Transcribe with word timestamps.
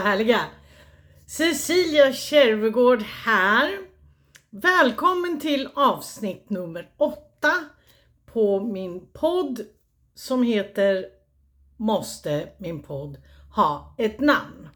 härliga! 0.00 0.40
Cecilia 1.26 2.12
Kärvegård 2.12 3.02
här. 3.02 3.78
Välkommen 4.50 5.40
till 5.40 5.68
avsnitt 5.74 6.50
nummer 6.50 6.90
åtta 6.96 7.52
på 8.26 8.60
min 8.60 9.06
podd 9.12 9.60
som 10.14 10.42
heter 10.42 11.06
Måste 11.76 12.48
min 12.58 12.82
podd 12.82 13.16
ha 13.54 13.94
ett 13.98 14.20
namn? 14.20 14.68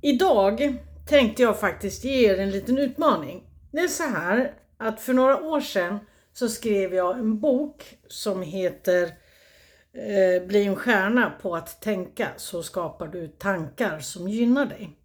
Idag 0.00 0.76
tänkte 1.08 1.42
jag 1.42 1.60
faktiskt 1.60 2.04
ge 2.04 2.30
er 2.30 2.38
en 2.38 2.50
liten 2.50 2.78
utmaning. 2.78 3.42
Det 3.72 3.80
är 3.80 3.88
så 3.88 4.02
här 4.02 4.54
att 4.76 5.00
för 5.00 5.12
några 5.12 5.42
år 5.42 5.60
sedan 5.60 5.98
så 6.32 6.48
skrev 6.48 6.94
jag 6.94 7.18
en 7.18 7.40
bok 7.40 7.98
som 8.08 8.42
heter 8.42 9.14
eh, 9.92 10.46
Bli 10.46 10.64
en 10.64 10.76
stjärna 10.76 11.30
på 11.30 11.56
att 11.56 11.80
tänka 11.80 12.28
så 12.36 12.62
skapar 12.62 13.08
du 13.08 13.28
tankar 13.28 13.98
som 13.98 14.28
gynnar 14.28 14.66
dig. 14.66 14.98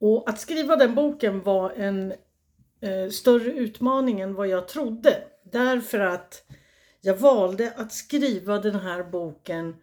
Och 0.00 0.30
att 0.30 0.40
skriva 0.40 0.76
den 0.76 0.94
boken 0.94 1.42
var 1.42 1.70
en 1.70 2.12
eh, 2.80 3.10
större 3.10 3.52
utmaning 3.52 4.20
än 4.20 4.34
vad 4.34 4.48
jag 4.48 4.68
trodde. 4.68 5.22
Därför 5.42 6.00
att 6.00 6.44
jag 7.00 7.16
valde 7.16 7.72
att 7.76 7.92
skriva 7.92 8.58
den 8.58 8.74
här 8.74 9.02
boken 9.04 9.76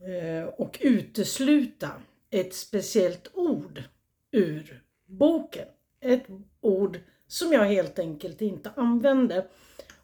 eh, 0.00 0.48
och 0.48 0.78
utesluta 0.80 1.90
ett 2.30 2.54
speciellt 2.54 3.30
ord 3.34 3.82
ur 4.30 4.82
boken. 5.06 5.66
Ett 6.00 6.26
ord 6.60 7.00
som 7.26 7.52
jag 7.52 7.64
helt 7.64 7.98
enkelt 7.98 8.40
inte 8.40 8.70
använde. 8.76 9.46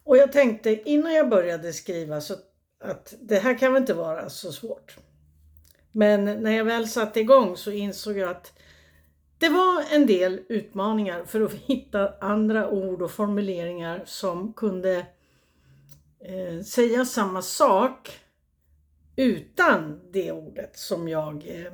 Och 0.03 0.17
jag 0.17 0.31
tänkte 0.31 0.89
innan 0.89 1.13
jag 1.13 1.29
började 1.29 1.73
skriva 1.73 2.21
så 2.21 2.35
att 2.79 3.13
det 3.21 3.39
här 3.39 3.57
kan 3.57 3.73
väl 3.73 3.81
inte 3.81 3.93
vara 3.93 4.29
så 4.29 4.51
svårt. 4.51 4.97
Men 5.91 6.25
när 6.25 6.51
jag 6.51 6.65
väl 6.65 6.87
satte 6.87 7.19
igång 7.19 7.57
så 7.57 7.71
insåg 7.71 8.17
jag 8.17 8.29
att 8.29 8.53
det 9.37 9.49
var 9.49 9.83
en 9.91 10.05
del 10.05 10.41
utmaningar 10.49 11.25
för 11.25 11.41
att 11.41 11.53
hitta 11.65 12.13
andra 12.19 12.69
ord 12.69 13.01
och 13.01 13.11
formuleringar 13.11 14.03
som 14.05 14.53
kunde 14.53 15.05
eh, 16.19 16.63
säga 16.65 17.05
samma 17.05 17.41
sak 17.41 18.19
utan 19.15 20.01
det 20.11 20.31
ordet 20.31 20.77
som 20.77 21.07
jag 21.07 21.43
eh, 21.47 21.73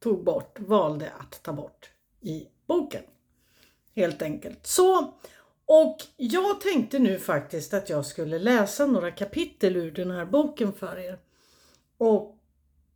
tog 0.00 0.24
bort, 0.24 0.60
valde 0.60 1.12
att 1.18 1.42
ta 1.42 1.52
bort 1.52 1.90
i 2.20 2.46
boken. 2.66 3.02
Helt 3.96 4.22
enkelt. 4.22 4.66
Så, 4.66 5.14
och 5.66 5.96
jag 6.16 6.60
tänkte 6.60 6.98
nu 6.98 7.18
faktiskt 7.18 7.74
att 7.74 7.88
jag 7.88 8.06
skulle 8.06 8.38
läsa 8.38 8.86
några 8.86 9.10
kapitel 9.10 9.76
ur 9.76 9.90
den 9.90 10.10
här 10.10 10.24
boken 10.26 10.72
för 10.72 10.98
er. 10.98 11.18
Och 11.98 12.38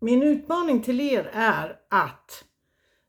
min 0.00 0.22
utmaning 0.22 0.83
till 0.83 1.00
er 1.00 1.30
är 1.33 1.80
att 1.88 2.44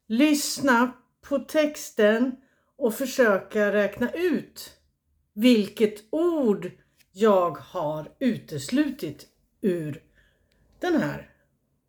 lyssna 0.08 0.92
på 1.22 1.40
texten 1.40 2.36
och 2.76 2.96
försöka 2.96 3.74
räkna 3.74 4.12
ut 4.12 4.72
vilket 5.34 6.04
ord 6.10 6.72
jag 7.12 7.58
har 7.58 8.12
uteslutit 8.20 9.28
ur 9.62 10.04
den 10.80 10.96
här 11.02 11.32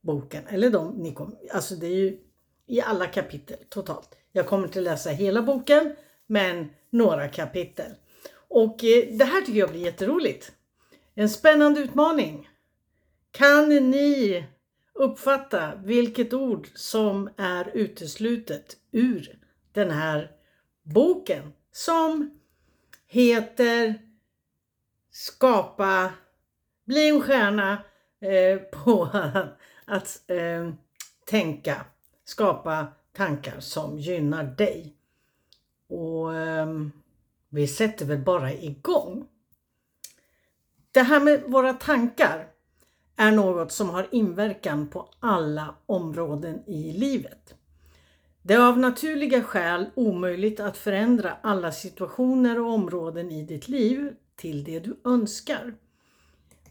boken. 0.01 0.47
Eller 0.47 0.71
de, 0.71 0.95
ni 0.95 1.15
kom, 1.15 1.37
alltså 1.53 1.75
det 1.75 1.87
är 1.87 1.97
ju 1.97 2.19
i 2.67 2.81
alla 2.81 3.07
kapitel 3.07 3.57
totalt. 3.69 4.17
Jag 4.33 4.47
kommer 4.47 4.67
inte 4.67 4.81
läsa 4.81 5.11
hela 5.11 5.43
boken, 5.43 5.97
men 6.27 6.71
några 6.91 7.29
kapitel. 7.29 7.93
Och 8.49 8.85
eh, 8.85 9.17
det 9.17 9.25
här 9.25 9.41
tycker 9.41 9.59
jag 9.59 9.71
blir 9.71 9.81
jätteroligt. 9.81 10.53
En 11.15 11.29
spännande 11.29 11.81
utmaning. 11.81 12.49
Kan 13.31 13.69
ni 13.69 14.45
uppfatta 14.95 15.73
vilket 15.85 16.33
ord 16.33 16.69
som 16.75 17.31
är 17.37 17.71
uteslutet 17.75 18.77
ur 18.93 19.39
den 19.73 19.91
här 19.91 20.31
boken 20.83 21.53
som 21.73 22.41
heter 23.07 23.95
Skapa, 25.13 26.13
bli 26.85 27.09
en 27.09 27.21
stjärna 27.21 27.73
eh, 28.21 28.59
på 28.85 29.09
att 29.85 30.31
eh, 30.31 30.73
tänka, 31.25 31.85
skapa 32.25 32.87
tankar 33.13 33.61
som 33.61 33.99
gynnar 33.99 34.45
dig. 34.45 34.97
Och 35.91 36.35
eh, 36.35 36.67
vi 37.49 37.67
sätter 37.67 38.07
väl 38.07 38.19
bara 38.19 38.53
igång. 38.53 39.27
Det 40.93 41.03
här 41.03 41.21
med 41.21 41.43
våra 41.47 41.73
tankar 41.73 42.47
är 43.17 43.33
något 43.33 43.73
som 43.73 43.91
har 43.91 44.09
inverkan 44.11 44.89
på 44.89 45.09
alla 45.21 45.75
områden 45.87 46.63
i 46.67 46.93
livet. 46.93 47.55
Det 48.43 48.55
är 48.55 48.69
av 48.69 48.79
naturliga 48.79 49.43
skäl 49.43 49.91
omöjligt 49.95 50.61
att 50.61 50.77
förändra 50.77 51.37
alla 51.43 51.73
situationer 51.73 52.61
och 52.61 52.73
områden 52.73 53.33
i 53.33 53.43
ditt 53.43 53.69
liv 53.69 54.15
till 54.37 54.65
det 54.65 54.81
du 54.81 55.01
önskar. 55.05 55.75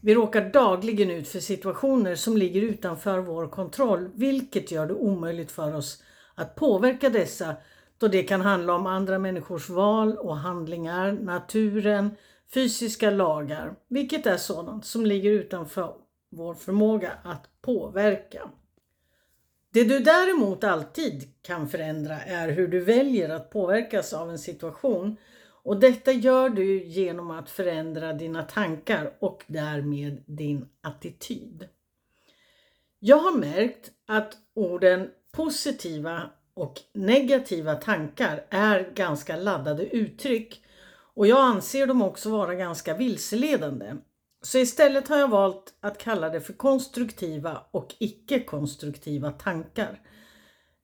Vi 0.00 0.14
råkar 0.14 0.50
dagligen 0.52 1.10
ut 1.10 1.28
för 1.28 1.40
situationer 1.40 2.14
som 2.14 2.36
ligger 2.36 2.62
utanför 2.62 3.18
vår 3.18 3.48
kontroll, 3.48 4.10
vilket 4.14 4.70
gör 4.70 4.86
det 4.86 4.94
omöjligt 4.94 5.50
för 5.50 5.74
oss 5.74 6.02
att 6.34 6.54
påverka 6.54 7.08
dessa 7.08 7.56
och 8.02 8.10
det 8.10 8.22
kan 8.22 8.40
handla 8.40 8.74
om 8.74 8.86
andra 8.86 9.18
människors 9.18 9.68
val 9.68 10.18
och 10.18 10.36
handlingar, 10.36 11.12
naturen, 11.12 12.10
fysiska 12.54 13.10
lagar, 13.10 13.74
vilket 13.88 14.26
är 14.26 14.36
sådant 14.36 14.84
som 14.84 15.06
ligger 15.06 15.30
utanför 15.30 15.94
vår 16.30 16.54
förmåga 16.54 17.12
att 17.24 17.48
påverka. 17.62 18.50
Det 19.72 19.84
du 19.84 19.98
däremot 19.98 20.64
alltid 20.64 21.32
kan 21.42 21.68
förändra 21.68 22.20
är 22.20 22.48
hur 22.48 22.68
du 22.68 22.80
väljer 22.80 23.28
att 23.28 23.50
påverkas 23.50 24.12
av 24.12 24.30
en 24.30 24.38
situation 24.38 25.16
och 25.62 25.80
detta 25.80 26.12
gör 26.12 26.48
du 26.48 26.84
genom 26.84 27.30
att 27.30 27.50
förändra 27.50 28.12
dina 28.12 28.42
tankar 28.42 29.12
och 29.18 29.44
därmed 29.46 30.22
din 30.26 30.68
attityd. 30.80 31.68
Jag 32.98 33.16
har 33.16 33.38
märkt 33.38 33.90
att 34.06 34.36
orden 34.54 35.10
positiva 35.32 36.30
och 36.54 36.80
negativa 36.94 37.74
tankar 37.74 38.44
är 38.50 38.90
ganska 38.94 39.36
laddade 39.36 39.86
uttryck 39.96 40.62
och 41.14 41.26
jag 41.26 41.40
anser 41.40 41.86
dem 41.86 42.02
också 42.02 42.30
vara 42.30 42.54
ganska 42.54 42.94
vilseledande. 42.94 43.94
Så 44.42 44.58
istället 44.58 45.08
har 45.08 45.18
jag 45.18 45.28
valt 45.28 45.74
att 45.80 45.98
kalla 45.98 46.28
det 46.28 46.40
för 46.40 46.52
konstruktiva 46.52 47.66
och 47.70 47.94
icke-konstruktiva 47.98 49.30
tankar. 49.30 50.00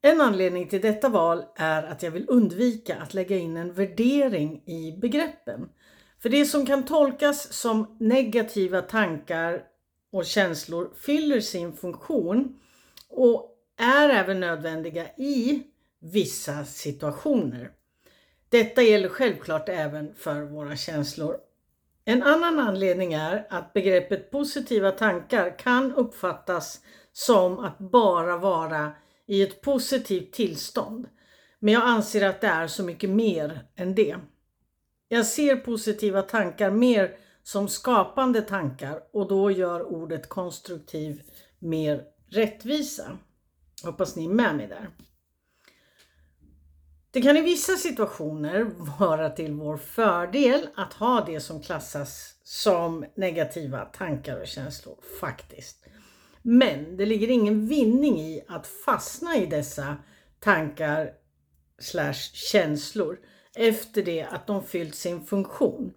En 0.03 0.21
anledning 0.21 0.69
till 0.69 0.81
detta 0.81 1.09
val 1.09 1.45
är 1.57 1.83
att 1.83 2.03
jag 2.03 2.11
vill 2.11 2.25
undvika 2.29 2.97
att 2.97 3.15
lägga 3.15 3.37
in 3.37 3.57
en 3.57 3.73
värdering 3.73 4.63
i 4.67 4.99
begreppen. 5.01 5.69
För 6.23 6.29
det 6.29 6.45
som 6.45 6.67
kan 6.67 6.85
tolkas 6.85 7.53
som 7.53 7.97
negativa 8.01 8.83
tankar 8.83 9.63
och 10.13 10.27
känslor 10.27 10.91
fyller 11.07 11.41
sin 11.41 11.73
funktion 11.73 12.61
och 13.09 13.56
är 13.77 14.09
även 14.09 14.41
nödvändiga 14.41 15.07
i 15.17 15.63
vissa 16.01 16.65
situationer. 16.65 17.71
Detta 18.49 18.83
gäller 18.83 19.09
självklart 19.09 19.69
även 19.69 20.15
för 20.15 20.43
våra 20.43 20.77
känslor. 20.77 21.37
En 22.05 22.23
annan 22.23 22.59
anledning 22.59 23.13
är 23.13 23.47
att 23.51 23.73
begreppet 23.73 24.31
positiva 24.31 24.91
tankar 24.91 25.59
kan 25.59 25.95
uppfattas 25.95 26.81
som 27.13 27.59
att 27.59 27.79
bara 27.79 28.37
vara 28.37 28.93
i 29.27 29.43
ett 29.43 29.61
positivt 29.61 30.33
tillstånd. 30.33 31.09
Men 31.59 31.75
jag 31.75 31.83
anser 31.83 32.29
att 32.29 32.41
det 32.41 32.47
är 32.47 32.67
så 32.67 32.83
mycket 32.83 33.11
mer 33.11 33.61
än 33.77 33.95
det. 33.95 34.17
Jag 35.09 35.27
ser 35.27 35.57
positiva 35.57 36.23
tankar 36.23 36.71
mer 36.71 37.17
som 37.43 37.69
skapande 37.69 38.43
tankar 38.43 39.03
och 39.13 39.29
då 39.29 39.51
gör 39.51 39.83
ordet 39.83 40.29
konstruktiv 40.29 41.23
mer 41.59 42.05
rättvisa. 42.31 43.19
Hoppas 43.87 44.17
ni 44.17 44.25
är 44.25 44.29
med 44.29 44.57
mig 44.57 44.67
där. 44.67 44.91
Det 47.11 47.23
kan 47.23 47.37
i 47.37 47.41
vissa 47.41 47.77
situationer 47.77 48.65
vara 48.99 49.31
till 49.31 49.53
vår 49.53 49.77
fördel 49.77 50.69
att 50.77 50.93
ha 50.93 51.25
det 51.27 51.41
som 51.41 51.63
klassas 51.63 52.35
som 52.43 53.05
negativa 53.15 53.85
tankar 53.85 54.41
och 54.41 54.47
känslor 54.47 54.97
faktiskt. 55.21 55.85
Men 56.43 56.97
det 56.97 57.07
ligger 57.07 57.31
ingen 57.31 57.67
vinning 57.67 58.21
i 58.21 58.45
att 58.49 58.67
fastna 58.67 59.37
i 59.37 59.47
dessa 59.47 59.97
tankar 60.41 61.13
slash 61.79 62.33
känslor 62.33 63.19
efter 63.55 64.03
det 64.03 64.23
att 64.23 64.47
de 64.47 64.65
fyllt 64.65 64.95
sin 64.95 65.25
funktion. 65.27 65.93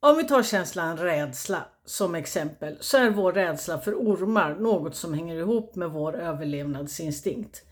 Om 0.00 0.16
vi 0.16 0.24
tar 0.24 0.42
känslan 0.42 0.96
rädsla 0.96 1.66
som 1.84 2.14
exempel 2.14 2.76
så 2.80 2.96
är 2.96 3.10
vår 3.10 3.32
rädsla 3.32 3.78
för 3.78 3.94
ormar 3.94 4.54
något 4.54 4.96
som 4.96 5.14
hänger 5.14 5.36
ihop 5.36 5.74
med 5.74 5.90
vår 5.90 6.16
överlevnadsinstinkt. 6.16 7.62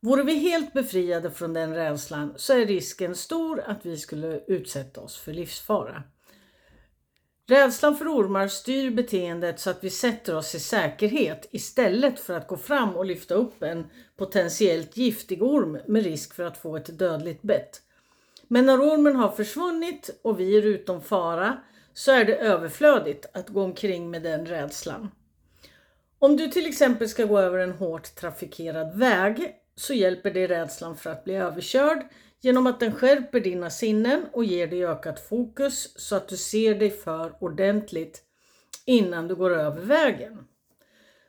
Vore 0.00 0.22
vi 0.22 0.34
helt 0.34 0.72
befriade 0.72 1.30
från 1.30 1.52
den 1.52 1.74
rädslan 1.74 2.32
så 2.36 2.52
är 2.52 2.66
risken 2.66 3.14
stor 3.14 3.60
att 3.60 3.86
vi 3.86 3.96
skulle 3.96 4.40
utsätta 4.46 5.00
oss 5.00 5.16
för 5.16 5.32
livsfara. 5.32 6.02
Rädslan 7.46 7.96
för 7.96 8.04
ormar 8.04 8.48
styr 8.48 8.90
beteendet 8.90 9.60
så 9.60 9.70
att 9.70 9.84
vi 9.84 9.90
sätter 9.90 10.36
oss 10.36 10.54
i 10.54 10.60
säkerhet 10.60 11.48
istället 11.50 12.20
för 12.20 12.34
att 12.34 12.48
gå 12.48 12.56
fram 12.56 12.96
och 12.96 13.04
lyfta 13.04 13.34
upp 13.34 13.62
en 13.62 13.86
potentiellt 14.16 14.96
giftig 14.96 15.42
orm 15.42 15.78
med 15.86 16.04
risk 16.04 16.34
för 16.34 16.44
att 16.44 16.58
få 16.58 16.76
ett 16.76 16.98
dödligt 16.98 17.42
bett. 17.42 17.82
Men 18.48 18.66
när 18.66 18.80
ormen 18.80 19.16
har 19.16 19.30
försvunnit 19.30 20.20
och 20.22 20.40
vi 20.40 20.58
är 20.58 20.62
utom 20.62 21.02
fara 21.02 21.58
så 21.98 22.12
är 22.12 22.24
det 22.24 22.36
överflödigt 22.36 23.26
att 23.32 23.48
gå 23.48 23.62
omkring 23.62 24.10
med 24.10 24.22
den 24.22 24.46
rädslan. 24.46 25.10
Om 26.18 26.36
du 26.36 26.48
till 26.48 26.66
exempel 26.66 27.08
ska 27.08 27.24
gå 27.24 27.38
över 27.38 27.58
en 27.58 27.72
hårt 27.72 28.14
trafikerad 28.14 28.98
väg 28.98 29.54
så 29.76 29.94
hjälper 29.94 30.30
det 30.30 30.46
rädslan 30.46 30.96
för 30.96 31.10
att 31.10 31.24
bli 31.24 31.34
överkörd 31.34 31.98
genom 32.40 32.66
att 32.66 32.80
den 32.80 32.92
skärper 32.92 33.40
dina 33.40 33.70
sinnen 33.70 34.26
och 34.32 34.44
ger 34.44 34.66
dig 34.66 34.86
ökat 34.86 35.28
fokus 35.28 36.00
så 36.00 36.16
att 36.16 36.28
du 36.28 36.36
ser 36.36 36.74
dig 36.74 36.90
för 36.90 37.32
ordentligt 37.40 38.22
innan 38.84 39.28
du 39.28 39.34
går 39.34 39.58
över 39.58 39.80
vägen. 39.80 40.38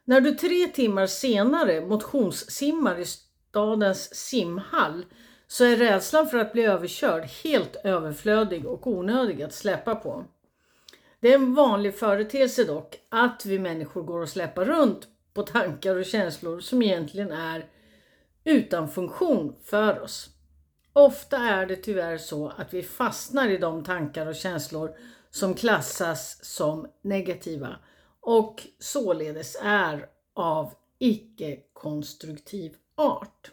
När 0.06 0.22
du 0.22 0.36
tre 0.36 0.68
timmar 0.68 1.08
senare 1.08 1.82
motionssimmar 1.82 3.00
i 3.00 3.06
stadens 3.06 4.16
simhall 4.16 5.06
så 5.48 5.64
är 5.64 5.78
rädslan 5.78 6.28
för 6.28 6.38
att 6.38 6.54
bli 6.54 6.64
överkörd 6.64 7.24
helt 7.44 7.76
överflödig 7.84 8.66
och 8.66 8.88
onödig 8.88 9.42
att 9.42 9.54
släppa 9.54 9.96
på. 9.96 10.26
Det 11.20 11.30
är 11.30 11.36
en 11.36 11.56
vanlig 11.56 11.96
företeelse 11.96 12.64
dock 12.64 13.00
att 13.10 13.46
vi 13.46 13.60
människor 13.60 14.04
går 14.04 14.22
och 14.22 14.30
släpar 14.30 14.66
runt 14.66 15.08
på 15.34 15.44
tankar 15.44 15.96
och 15.96 16.06
känslor 16.06 16.60
som 16.60 16.82
egentligen 16.82 17.32
är 17.32 17.66
utan 18.44 18.90
funktion 18.90 19.56
för 19.64 20.00
oss. 20.00 20.30
Ofta 20.94 21.38
är 21.38 21.66
det 21.66 21.76
tyvärr 21.76 22.18
så 22.18 22.48
att 22.58 22.74
vi 22.74 22.84
fastnar 22.84 23.50
i 23.50 23.58
de 23.58 23.84
tankar 23.84 24.28
och 24.28 24.36
känslor 24.36 24.96
som 25.32 25.54
klassas 25.54 26.46
som 26.46 26.88
negativa 27.02 27.76
och 28.22 28.68
således 28.80 29.58
är 29.62 30.10
av 30.34 30.74
icke-konstruktiv 31.00 32.76
art. 32.96 33.52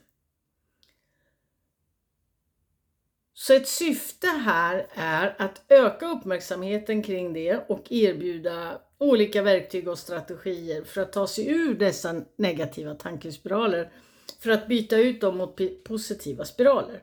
Så 3.38 3.54
ett 3.54 3.68
syfte 3.68 4.26
här 4.26 4.86
är 4.94 5.34
att 5.38 5.62
öka 5.68 6.06
uppmärksamheten 6.08 7.02
kring 7.02 7.32
det 7.32 7.64
och 7.68 7.92
erbjuda 7.92 8.80
olika 8.98 9.42
verktyg 9.42 9.88
och 9.88 9.98
strategier 9.98 10.84
för 10.84 11.00
att 11.00 11.12
ta 11.12 11.26
sig 11.26 11.48
ur 11.48 11.74
dessa 11.74 12.22
negativa 12.36 12.94
tankespiraler 12.94 13.92
för 14.38 14.50
att 14.50 14.66
byta 14.66 14.96
ut 14.96 15.20
dem 15.20 15.36
mot 15.36 15.84
positiva 15.84 16.44
spiraler. 16.44 17.02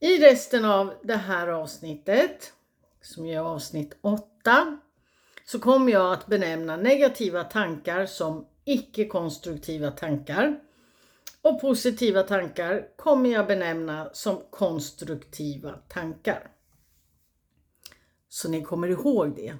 I 0.00 0.18
resten 0.18 0.64
av 0.64 0.94
det 1.02 1.16
här 1.16 1.48
avsnittet, 1.48 2.52
som 3.02 3.26
är 3.26 3.38
avsnitt 3.38 3.96
8, 4.00 4.78
så 5.46 5.58
kommer 5.58 5.92
jag 5.92 6.12
att 6.12 6.26
benämna 6.26 6.76
negativa 6.76 7.44
tankar 7.44 8.06
som 8.06 8.46
icke-konstruktiva 8.64 9.90
tankar. 9.90 10.60
Och 11.42 11.60
positiva 11.60 12.22
tankar 12.22 12.88
kommer 12.96 13.30
jag 13.30 13.46
benämna 13.46 14.10
som 14.12 14.42
konstruktiva 14.50 15.72
tankar. 15.72 16.50
Så 18.28 18.48
ni 18.48 18.62
kommer 18.62 18.88
ihåg 18.88 19.36
det 19.36 19.56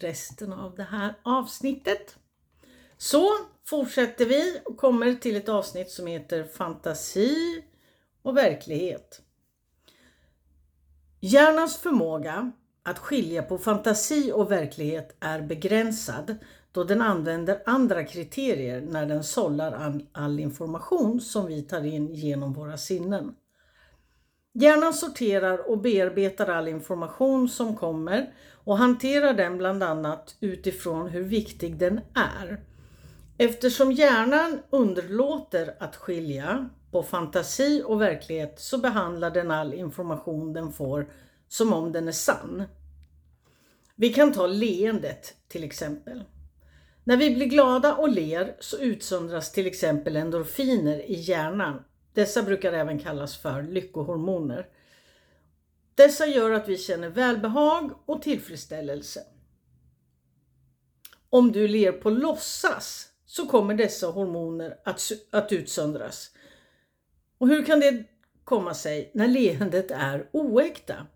resten 0.00 0.52
av 0.52 0.74
det 0.74 0.82
här 0.82 1.14
avsnittet. 1.22 2.16
Så 2.96 3.28
fortsätter 3.64 4.26
vi 4.26 4.60
och 4.64 4.76
kommer 4.76 5.14
till 5.14 5.36
ett 5.36 5.48
avsnitt 5.48 5.90
som 5.90 6.06
heter 6.06 6.44
Fantasi 6.44 7.64
och 8.22 8.36
verklighet. 8.36 9.22
Hjärnans 11.20 11.76
förmåga 11.76 12.52
att 12.82 12.98
skilja 12.98 13.42
på 13.42 13.58
fantasi 13.58 14.32
och 14.32 14.50
verklighet 14.50 15.16
är 15.20 15.42
begränsad 15.42 16.36
då 16.76 16.84
den 16.84 17.02
använder 17.02 17.62
andra 17.66 18.04
kriterier 18.04 18.80
när 18.80 19.06
den 19.06 19.24
sållar 19.24 20.02
all, 20.12 20.40
information 20.40 21.20
som 21.20 21.46
vi 21.46 21.62
tar 21.62 21.84
in 21.84 22.14
genom 22.14 22.52
våra 22.52 22.76
sinnen. 22.76 23.34
Hjärnan 24.52 24.94
sorterar 24.94 25.70
och 25.70 25.78
bearbetar 25.78 26.46
all 26.46 26.68
information 26.68 27.48
som 27.48 27.76
kommer 27.76 28.34
och 28.64 28.78
hanterar 28.78 29.34
den 29.34 29.58
bland 29.58 29.82
annat 29.82 30.36
utifrån 30.40 31.08
hur 31.08 31.22
viktig 31.22 31.76
den 31.76 32.00
är. 32.14 32.60
Eftersom 33.38 33.92
hjärnan 33.92 34.58
underlåter 34.70 35.74
att 35.78 35.96
skilja 35.96 36.68
på 36.90 37.02
fantasi 37.02 37.82
och 37.86 38.00
verklighet 38.00 38.60
så 38.60 38.78
behandlar 38.78 39.30
den 39.30 39.50
all 39.50 39.74
information 39.74 40.52
den 40.52 40.72
får 40.72 41.12
som 41.48 41.72
om 41.72 41.92
den 41.92 42.08
är 42.08 42.12
sann. 42.12 42.62
Vi 43.94 44.12
kan 44.12 44.32
ta 44.32 44.46
leendet 44.46 45.34
till 45.48 45.64
exempel. 45.64 46.24
När 47.08 47.16
vi 47.16 47.34
blir 47.34 47.46
glada 47.46 47.94
och 47.94 48.08
ler 48.08 48.56
så 48.60 48.78
utsöndras 48.78 49.52
till 49.52 49.66
exempel 49.66 50.16
endorfiner 50.16 51.10
i 51.10 51.14
hjärnan. 51.14 51.84
Dessa 52.12 52.42
brukar 52.42 52.72
även 52.72 52.98
kallas 52.98 53.36
för 53.36 53.62
lyckohormoner. 53.62 54.66
Dessa 55.94 56.26
gör 56.26 56.50
att 56.50 56.68
vi 56.68 56.78
känner 56.78 57.08
välbehag 57.08 57.90
och 58.06 58.22
tillfredsställelse. 58.22 59.20
Om 61.30 61.52
du 61.52 61.68
ler 61.68 61.92
på 61.92 62.10
låtsas 62.10 63.08
så 63.26 63.46
kommer 63.46 63.74
dessa 63.74 64.06
hormoner 64.06 64.78
att, 64.84 65.00
att 65.30 65.52
utsöndras. 65.52 66.30
Och 67.38 67.48
hur 67.48 67.64
kan 67.64 67.80
det 67.80 68.04
komma 68.44 68.74
sig 68.74 69.10
när 69.14 69.28
leendet 69.28 69.90
är 69.90 70.28
oäkta? 70.32 71.06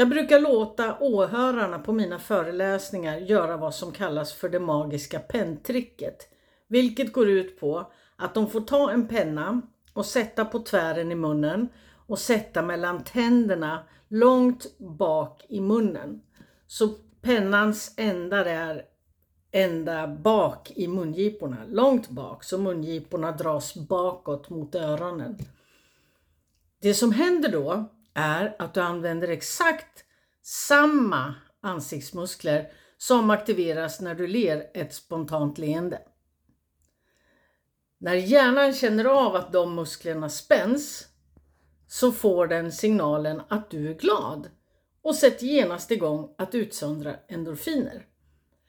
Jag 0.00 0.08
brukar 0.08 0.40
låta 0.40 0.98
åhörarna 1.00 1.78
på 1.78 1.92
mina 1.92 2.18
föreläsningar 2.18 3.16
göra 3.18 3.56
vad 3.56 3.74
som 3.74 3.92
kallas 3.92 4.32
för 4.32 4.48
det 4.48 4.60
magiska 4.60 5.18
penntricket. 5.18 6.28
Vilket 6.68 7.12
går 7.12 7.28
ut 7.28 7.60
på 7.60 7.92
att 8.16 8.34
de 8.34 8.50
får 8.50 8.60
ta 8.60 8.90
en 8.90 9.08
penna 9.08 9.60
och 9.92 10.06
sätta 10.06 10.44
på 10.44 10.58
tvären 10.58 11.12
i 11.12 11.14
munnen 11.14 11.68
och 12.06 12.18
sätta 12.18 12.62
mellan 12.62 13.04
tänderna 13.04 13.84
långt 14.08 14.78
bak 14.78 15.46
i 15.48 15.60
munnen. 15.60 16.22
Så 16.66 16.88
pennans 17.22 17.94
ändar 17.96 18.44
är 18.44 18.84
ända 19.52 20.08
bak 20.08 20.72
i 20.74 20.88
mungiporna, 20.88 21.56
långt 21.68 22.08
bak 22.08 22.44
så 22.44 22.58
mungiporna 22.58 23.32
dras 23.32 23.74
bakåt 23.74 24.50
mot 24.50 24.74
öronen. 24.74 25.38
Det 26.82 26.94
som 26.94 27.12
händer 27.12 27.52
då 27.52 27.88
är 28.14 28.56
att 28.58 28.74
du 28.74 28.80
använder 28.80 29.28
exakt 29.28 30.04
samma 30.42 31.34
ansiktsmuskler 31.60 32.72
som 32.96 33.30
aktiveras 33.30 34.00
när 34.00 34.14
du 34.14 34.26
ler 34.26 34.66
ett 34.74 34.94
spontant 34.94 35.58
leende. 35.58 36.02
När 37.98 38.14
hjärnan 38.14 38.72
känner 38.72 39.04
av 39.04 39.34
att 39.34 39.52
de 39.52 39.74
musklerna 39.74 40.28
spänns 40.28 41.08
så 41.86 42.12
får 42.12 42.46
den 42.46 42.72
signalen 42.72 43.42
att 43.48 43.70
du 43.70 43.90
är 43.90 43.94
glad 43.94 44.50
och 45.02 45.14
sätter 45.14 45.46
genast 45.46 45.90
igång 45.90 46.34
att 46.38 46.54
utsöndra 46.54 47.16
endorfiner. 47.28 48.06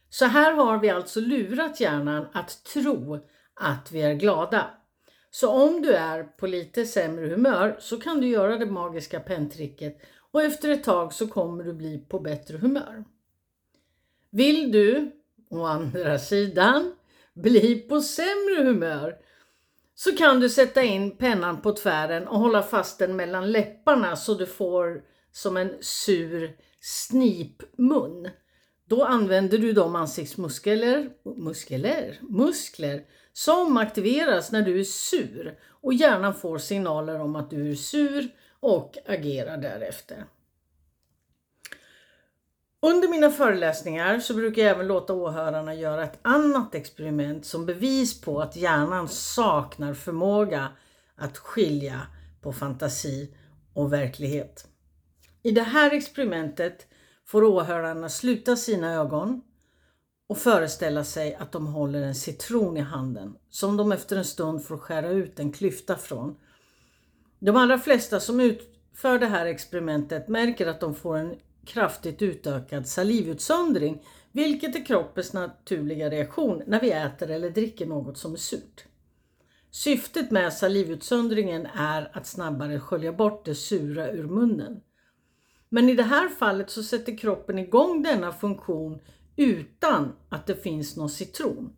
Så 0.10 0.26
här 0.26 0.54
har 0.54 0.78
vi 0.78 0.90
alltså 0.90 1.20
lurat 1.20 1.80
hjärnan 1.80 2.28
att 2.34 2.64
tro 2.64 3.20
att 3.54 3.92
vi 3.92 4.02
är 4.02 4.14
glada. 4.14 4.70
Så 5.32 5.50
om 5.50 5.82
du 5.82 5.94
är 5.94 6.24
på 6.24 6.48
lite 6.48 6.86
sämre 6.86 7.28
humör 7.28 7.78
så 7.80 7.98
kan 7.98 8.22
du 8.22 8.28
göra 8.28 8.58
det 8.58 8.66
magiska 8.66 9.20
penntricket 9.20 9.98
och 10.32 10.42
efter 10.42 10.70
ett 10.70 10.84
tag 10.84 11.14
så 11.14 11.28
kommer 11.28 11.64
du 11.64 11.74
bli 11.74 11.98
på 11.98 12.20
bättre 12.20 12.58
humör. 12.58 13.04
Vill 14.30 14.72
du, 14.72 15.12
å 15.50 15.64
andra 15.64 16.20
sidan, 16.20 16.96
bli 17.34 17.76
på 17.76 18.02
sämre 18.02 18.64
humör 18.64 19.18
så 19.96 20.12
kan 20.16 20.40
du 20.40 20.50
sätta 20.50 20.84
in 20.84 21.18
pennan 21.18 21.62
på 21.62 21.74
tvären 21.74 22.28
och 22.28 22.40
hålla 22.40 22.64
fast 22.64 23.00
den 23.00 23.16
mellan 23.16 23.52
läpparna 23.52 24.16
så 24.16 24.34
du 24.34 24.46
får 24.46 25.04
som 25.32 25.58
en 25.58 25.78
sur 25.82 26.58
snipmun. 26.80 28.30
Då 28.86 29.04
använder 29.04 29.58
du 29.58 29.74
de 29.74 29.96
ansiktsmuskler 29.96 31.10
muskler, 31.38 32.20
muskler 32.22 33.06
som 33.34 33.78
aktiveras 33.78 34.52
när 34.52 34.62
du 34.62 34.80
är 34.80 34.84
sur 34.84 35.60
och 35.82 35.94
hjärnan 35.94 36.34
får 36.34 36.58
signaler 36.58 37.20
om 37.20 37.36
att 37.36 37.50
du 37.50 37.72
är 37.72 37.76
sur 37.76 38.30
och 38.60 38.98
agerar 39.08 39.58
därefter. 39.58 40.26
Under 42.84 43.08
mina 43.08 43.30
föreläsningar 43.30 44.20
så 44.20 44.34
brukar 44.34 44.62
jag 44.62 44.72
även 44.72 44.88
låta 44.88 45.14
åhörarna 45.14 45.76
göra 45.76 46.04
ett 46.04 46.20
annat 46.22 46.76
experiment 46.76 47.46
som 47.46 47.66
bevis 47.66 48.22
på 48.22 48.42
att 48.42 48.56
hjärnan 48.56 49.08
saknar 49.08 49.94
förmåga 49.94 50.68
att 51.16 51.38
skilja 51.38 52.02
på 52.42 52.54
fantasi 52.54 53.36
och 53.74 53.94
verklighet. 53.94 54.68
I 55.44 55.52
det 55.52 55.64
här 55.64 55.92
experimentet 55.92 56.88
får 57.26 57.44
åhörarna 57.44 58.10
sluta 58.10 58.56
sina 58.56 58.94
ögon 58.94 59.42
och 60.32 60.38
föreställa 60.38 61.04
sig 61.04 61.36
att 61.36 61.52
de 61.52 61.68
håller 61.68 62.02
en 62.02 62.16
citron 62.16 62.78
i 62.78 62.82
handen 62.82 63.36
som 63.50 63.78
de 63.78 63.92
efter 63.92 64.16
en 64.16 64.26
stund 64.26 64.66
får 64.66 64.78
skära 64.78 65.10
ut 65.10 65.40
en 65.40 65.52
klyfta 65.52 65.96
från. 65.96 66.36
De 67.40 67.56
allra 67.56 67.78
flesta 67.78 68.20
som 68.20 68.40
utför 68.40 69.20
det 69.20 69.26
här 69.26 69.46
experimentet 69.46 70.28
märker 70.28 70.68
att 70.68 70.80
de 70.80 70.96
får 70.96 71.18
en 71.18 71.36
kraftigt 71.66 72.22
utökad 72.22 72.88
salivutsöndring, 72.88 74.04
vilket 74.32 74.76
är 74.76 74.86
kroppens 74.86 75.34
naturliga 75.34 76.10
reaktion 76.10 76.64
när 76.68 76.82
vi 76.82 76.92
äter 76.92 77.32
eller 77.32 77.50
dricker 77.50 77.86
något 77.86 78.18
som 78.18 78.34
är 78.34 78.38
surt. 78.38 78.86
Syftet 79.72 80.32
med 80.32 80.54
salivutsöndringen 80.54 81.66
är 81.66 82.18
att 82.18 82.28
snabbare 82.28 82.80
skölja 82.80 83.14
bort 83.14 83.46
det 83.46 83.56
sura 83.56 84.12
ur 84.12 84.28
munnen. 84.28 84.82
Men 85.70 85.90
i 85.90 85.96
det 85.96 86.04
här 86.04 86.30
fallet 86.30 86.70
så 86.70 86.84
sätter 86.84 87.18
kroppen 87.18 87.60
igång 87.60 88.04
denna 88.04 88.32
funktion 88.32 89.00
utan 89.36 90.16
att 90.30 90.48
det 90.48 90.56
finns 90.56 90.98
någon 90.98 91.10
citron. 91.10 91.74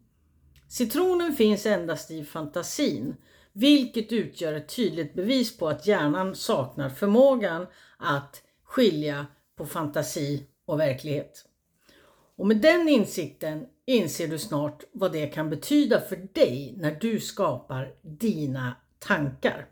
Citronen 0.68 1.34
finns 1.34 1.66
endast 1.66 2.12
i 2.12 2.24
fantasin, 2.24 3.16
vilket 3.54 4.12
utgör 4.12 4.54
ett 4.54 4.76
tydligt 4.76 5.14
bevis 5.14 5.58
på 5.58 5.70
att 5.70 5.88
hjärnan 5.88 6.36
saknar 6.36 6.90
förmågan 6.90 7.68
att 7.98 8.44
skilja 8.64 9.26
på 9.56 9.66
fantasi 9.66 10.48
och 10.66 10.80
verklighet. 10.80 11.46
Och 12.36 12.48
med 12.48 12.58
den 12.58 12.90
insikten 12.90 13.66
inser 13.86 14.28
du 14.28 14.40
snart 14.40 14.84
vad 14.92 15.12
det 15.12 15.28
kan 15.28 15.50
betyda 15.50 16.02
för 16.02 16.28
dig 16.34 16.74
när 16.78 16.92
du 16.92 17.20
skapar 17.20 17.94
dina 18.02 18.76
tankar. 19.00 19.68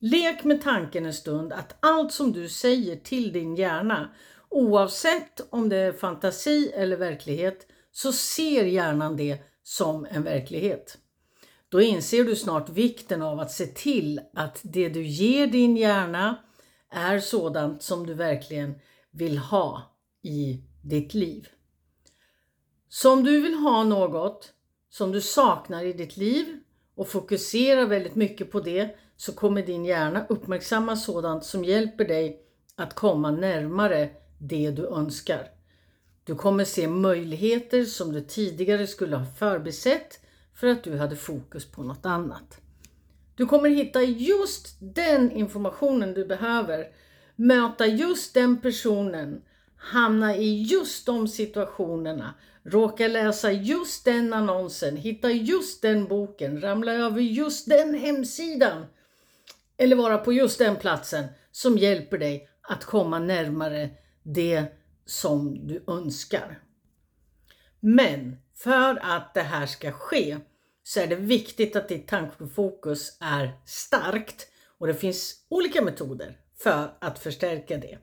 Lek 0.00 0.44
med 0.44 0.62
tanken 0.62 1.06
en 1.06 1.14
stund 1.14 1.52
att 1.52 1.76
allt 1.80 2.12
som 2.12 2.32
du 2.32 2.48
säger 2.48 2.96
till 2.96 3.32
din 3.32 3.56
hjärna, 3.56 4.10
oavsett 4.50 5.40
om 5.50 5.68
det 5.68 5.76
är 5.76 5.92
fantasi 5.92 6.72
eller 6.74 6.96
verklighet, 6.96 7.66
så 7.92 8.12
ser 8.12 8.64
hjärnan 8.64 9.16
det 9.16 9.38
som 9.62 10.06
en 10.10 10.22
verklighet. 10.22 10.98
Då 11.68 11.80
inser 11.80 12.24
du 12.24 12.36
snart 12.36 12.68
vikten 12.68 13.22
av 13.22 13.40
att 13.40 13.50
se 13.50 13.66
till 13.66 14.20
att 14.34 14.60
det 14.62 14.88
du 14.88 15.02
ger 15.06 15.46
din 15.46 15.76
hjärna 15.76 16.36
är 16.90 17.18
sådant 17.18 17.82
som 17.82 18.06
du 18.06 18.14
verkligen 18.14 18.74
vill 19.10 19.38
ha 19.38 19.82
i 20.22 20.62
ditt 20.82 21.14
liv. 21.14 21.48
Så 22.88 23.12
om 23.12 23.24
du 23.24 23.40
vill 23.40 23.54
ha 23.54 23.84
något 23.84 24.52
som 24.90 25.12
du 25.12 25.20
saknar 25.20 25.84
i 25.84 25.92
ditt 25.92 26.16
liv 26.16 26.60
och 26.94 27.08
fokuserar 27.08 27.86
väldigt 27.86 28.14
mycket 28.14 28.52
på 28.52 28.60
det 28.60 28.96
så 29.16 29.32
kommer 29.32 29.62
din 29.62 29.84
hjärna 29.84 30.26
uppmärksamma 30.28 30.96
sådant 30.96 31.44
som 31.44 31.64
hjälper 31.64 32.04
dig 32.04 32.40
att 32.76 32.94
komma 32.94 33.30
närmare 33.30 34.10
det 34.38 34.70
du 34.70 34.86
önskar. 34.86 35.50
Du 36.24 36.34
kommer 36.34 36.64
se 36.64 36.88
möjligheter 36.88 37.84
som 37.84 38.12
du 38.12 38.20
tidigare 38.20 38.86
skulle 38.86 39.16
ha 39.16 39.26
förbisett 39.26 40.20
för 40.54 40.66
att 40.66 40.84
du 40.84 40.98
hade 40.98 41.16
fokus 41.16 41.70
på 41.70 41.82
något 41.82 42.06
annat. 42.06 42.60
Du 43.34 43.46
kommer 43.46 43.68
hitta 43.68 44.02
just 44.02 44.76
den 44.80 45.30
informationen 45.30 46.14
du 46.14 46.26
behöver, 46.26 46.86
möta 47.36 47.86
just 47.86 48.34
den 48.34 48.60
personen, 48.60 49.42
hamna 49.76 50.36
i 50.36 50.62
just 50.62 51.06
de 51.06 51.28
situationerna, 51.28 52.34
råka 52.64 53.08
läsa 53.08 53.52
just 53.52 54.04
den 54.04 54.32
annonsen, 54.32 54.96
hitta 54.96 55.30
just 55.30 55.82
den 55.82 56.04
boken, 56.04 56.60
ramla 56.60 56.92
över 56.92 57.20
just 57.20 57.68
den 57.68 57.94
hemsidan 57.94 58.86
eller 59.76 59.96
vara 59.96 60.18
på 60.18 60.32
just 60.32 60.58
den 60.58 60.76
platsen 60.76 61.24
som 61.52 61.78
hjälper 61.78 62.18
dig 62.18 62.48
att 62.62 62.84
komma 62.84 63.18
närmare 63.18 63.90
det 64.34 64.64
som 65.06 65.66
du 65.66 65.84
önskar. 65.86 66.62
Men 67.80 68.36
för 68.54 68.98
att 69.02 69.34
det 69.34 69.42
här 69.42 69.66
ska 69.66 69.92
ske 69.92 70.38
så 70.82 71.00
är 71.00 71.06
det 71.06 71.16
viktigt 71.16 71.76
att 71.76 71.88
ditt 71.88 72.08
tankefokus 72.08 73.18
är 73.20 73.52
starkt 73.66 74.46
och 74.78 74.86
det 74.86 74.94
finns 74.94 75.46
olika 75.48 75.82
metoder 75.82 76.36
för 76.58 76.94
att 77.00 77.18
förstärka 77.18 77.76
det. 77.76 77.98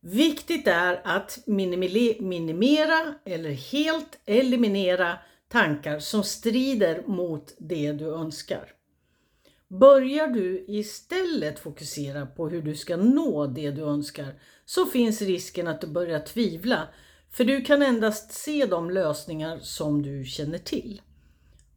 Viktigt 0.00 0.66
är 0.66 1.00
att 1.04 1.38
minimera 1.46 3.14
eller 3.24 3.50
helt 3.50 4.18
eliminera 4.24 5.18
tankar 5.48 5.98
som 5.98 6.24
strider 6.24 7.02
mot 7.06 7.54
det 7.58 7.92
du 7.92 8.04
önskar. 8.04 8.77
Börjar 9.68 10.26
du 10.26 10.64
istället 10.68 11.58
fokusera 11.58 12.26
på 12.26 12.48
hur 12.48 12.62
du 12.62 12.74
ska 12.74 12.96
nå 12.96 13.46
det 13.46 13.70
du 13.70 13.82
önskar 13.82 14.34
så 14.64 14.86
finns 14.86 15.22
risken 15.22 15.68
att 15.68 15.80
du 15.80 15.86
börjar 15.86 16.20
tvivla 16.20 16.88
för 17.30 17.44
du 17.44 17.60
kan 17.60 17.82
endast 17.82 18.32
se 18.32 18.66
de 18.66 18.90
lösningar 18.90 19.58
som 19.58 20.02
du 20.02 20.24
känner 20.24 20.58
till. 20.58 21.02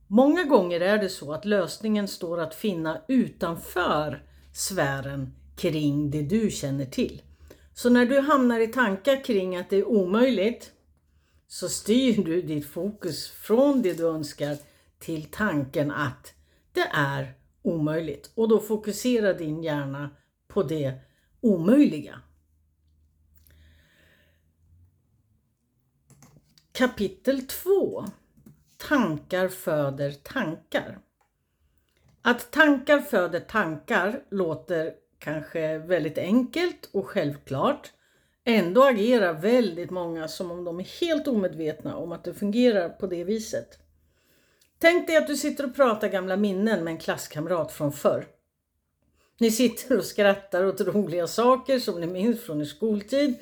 Många 0.08 0.44
gånger 0.44 0.82
är 0.82 0.98
det 0.98 1.10
så 1.10 1.34
att 1.34 1.46
lösningen 1.46 2.08
står 2.08 2.40
att 2.40 2.56
finna 2.56 3.02
utanför 3.08 4.24
sfären 4.54 5.34
kring 5.56 6.12
det 6.12 6.22
du 6.22 6.50
känner 6.50 6.86
till. 6.86 7.22
Så 7.74 7.90
när 7.90 8.06
du 8.06 8.20
hamnar 8.20 8.60
i 8.60 8.68
tankar 8.68 9.24
kring 9.24 9.56
att 9.56 9.70
det 9.70 9.78
är 9.78 9.88
omöjligt 9.88 10.72
så 11.48 11.70
styr 11.70 12.24
du 12.24 12.42
ditt 12.42 12.68
fokus 12.68 13.30
från 13.30 13.82
det 13.82 13.94
du 13.94 14.08
önskar 14.08 14.58
till 15.00 15.26
tanken 15.32 15.92
att 15.92 16.34
det 16.74 16.88
är 16.94 17.41
omöjligt. 17.62 18.32
Och 18.36 18.50
då 18.50 18.60
fokuserar 18.60 19.34
din 19.34 19.64
hjärna 19.64 20.10
på 20.48 20.64
det 20.64 20.94
omöjliga. 21.42 22.22
Kapitel 26.72 27.48
2 27.48 28.06
Tankar 28.78 29.48
föder 29.48 30.12
tankar. 30.12 31.00
Att 32.22 32.52
tankar 32.52 33.00
föder 33.00 33.40
tankar 33.40 34.24
låter 34.30 34.94
kanske 35.20 35.78
väldigt 35.78 36.18
enkelt 36.18 36.90
och 36.94 37.08
självklart. 37.08 37.92
Ändå 38.44 38.84
agerar 38.84 39.34
väldigt 39.34 39.92
många 39.92 40.28
som 40.28 40.52
om 40.52 40.64
de 40.64 40.80
är 40.80 41.02
helt 41.02 41.28
omedvetna 41.28 41.96
om 41.96 42.12
att 42.12 42.24
det 42.24 42.34
fungerar 42.34 42.90
på 42.90 43.08
det 43.08 43.24
viset. 43.24 43.80
Tänk 44.82 45.08
dig 45.08 45.18
att 45.18 45.28
du 45.28 45.38
sitter 45.38 45.66
och 45.66 45.76
pratar 45.76 46.08
gamla 46.08 46.38
minnen 46.38 46.84
med 46.84 46.92
en 46.92 46.98
klasskamrat 46.98 47.72
från 47.72 47.92
förr. 47.92 48.28
Ni 49.40 49.52
sitter 49.52 49.98
och 49.98 50.06
skrattar 50.06 50.66
åt 50.66 50.82
roliga 50.82 51.28
saker 51.28 51.80
som 51.80 52.02
ni 52.02 52.08
minns 52.08 52.44
från 52.44 52.62
er 52.62 52.66
skoltid. 52.66 53.36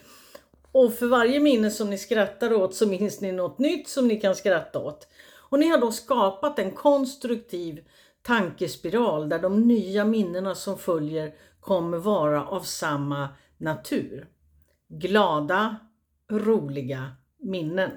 Och 0.72 0.94
för 0.94 1.08
varje 1.08 1.40
minne 1.40 1.72
som 1.72 1.90
ni 1.90 1.98
skrattar 1.98 2.54
åt 2.54 2.76
så 2.76 2.88
minns 2.88 3.22
ni 3.22 3.32
något 3.32 3.60
nytt 3.60 3.88
som 3.88 4.08
ni 4.08 4.20
kan 4.20 4.36
skratta 4.36 4.80
åt. 4.80 5.08
Och 5.50 5.60
ni 5.60 5.68
har 5.70 5.78
då 5.78 5.92
skapat 5.92 6.60
en 6.60 6.72
konstruktiv 6.72 7.88
tankespiral 8.22 9.30
där 9.30 9.40
de 9.40 9.62
nya 9.62 10.06
minnena 10.06 10.56
som 10.56 10.78
följer 10.78 11.34
kommer 11.60 11.98
vara 11.98 12.46
av 12.46 12.62
samma 12.62 13.30
natur. 13.58 14.28
Glada, 14.88 15.76
roliga 16.32 17.12
minnen. 17.38 17.92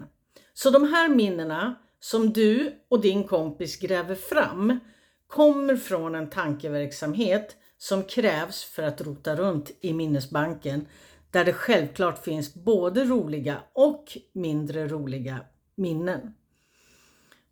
Så 0.55 0.71
de 0.71 0.93
här 0.93 1.09
minnena 1.09 1.75
som 2.05 2.33
du 2.33 2.73
och 2.89 3.01
din 3.01 3.25
kompis 3.25 3.77
gräver 3.77 4.15
fram 4.15 4.81
kommer 5.27 5.77
från 5.77 6.15
en 6.15 6.31
tankeverksamhet 6.31 7.57
som 7.79 8.03
krävs 8.03 8.65
för 8.65 8.83
att 8.83 9.01
rota 9.01 9.37
runt 9.37 9.71
i 9.81 9.93
minnesbanken 9.93 10.87
där 11.31 11.45
det 11.45 11.53
självklart 11.53 12.25
finns 12.25 12.55
både 12.55 13.05
roliga 13.05 13.63
och 13.73 14.19
mindre 14.33 14.89
roliga 14.89 15.41
minnen. 15.75 16.35